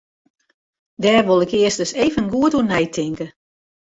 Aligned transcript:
Dêr 1.03 1.23
wol 1.27 1.43
ik 1.45 1.51
earst 1.61 1.81
even 2.05 2.25
goed 2.33 2.53
oer 2.57 2.67
neitinke. 2.67 3.27